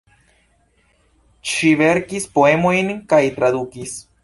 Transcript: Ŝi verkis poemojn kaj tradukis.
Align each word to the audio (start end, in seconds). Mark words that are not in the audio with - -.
Ŝi 1.51 1.69
verkis 1.83 2.27
poemojn 2.39 2.91
kaj 3.15 3.23
tradukis. 3.39 3.97